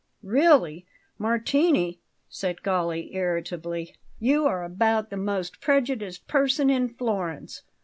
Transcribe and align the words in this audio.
"Really, 0.23 0.87
Martini," 1.19 1.99
said 2.27 2.63
Galli 2.63 3.13
irritably, 3.13 3.95
"you 4.17 4.47
are 4.47 4.63
about 4.63 5.11
the 5.11 5.15
most 5.15 5.61
prejudiced 5.61 6.27
person 6.27 6.71
in 6.71 6.89
Florence. 6.89 7.61